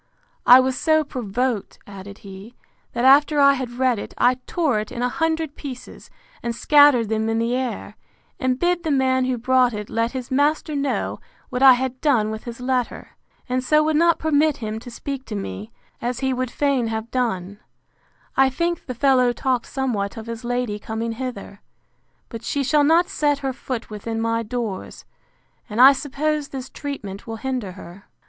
[0.47, 2.55] I was so provoked, added he,
[2.93, 6.09] that after I had read it, I tore it in a hundred pieces,
[6.41, 7.95] and scattered them in the air,
[8.39, 11.19] and bid the man who brought it let his master know
[11.51, 13.09] what I had done with his letter;
[13.47, 15.71] and so would not permit him to speak to me,
[16.01, 21.11] as he would fain have done,—I think the fellow talked somewhat of his lady coming
[21.11, 21.61] hither;
[22.27, 25.05] but she shall not set her foot within my doors;
[25.69, 28.05] and I suppose this treatment will hinder her.